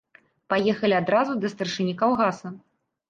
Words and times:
Паехалі 0.53 0.95
адразу 1.01 1.37
да 1.43 1.47
старшыні 1.57 1.95
калгаса. 2.01 2.47